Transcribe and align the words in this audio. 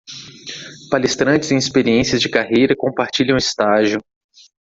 Palestrantes 0.89 1.51
em 1.51 1.57
experiências 1.57 2.19
de 2.19 2.27
carreira 2.27 2.75
compartilham 2.75 3.37
estágio 3.37 4.01